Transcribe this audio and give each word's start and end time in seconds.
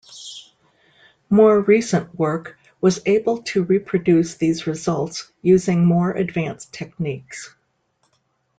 More 1.29 1.61
recent 1.61 2.17
work 2.17 2.57
was 2.81 3.01
able 3.05 3.43
to 3.43 3.61
reproduce 3.63 4.33
these 4.33 4.65
results 4.65 5.31
using 5.43 5.85
more 5.85 6.09
advanced 6.11 6.73
techniques. 6.73 7.55